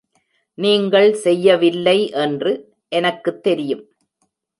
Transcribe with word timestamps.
நீங்கள் 0.57 1.13
செய்யவில்லை 1.13 2.09
என்று 2.09 2.51
எனக்குத் 2.89 3.43
தெரியும். 3.43 3.83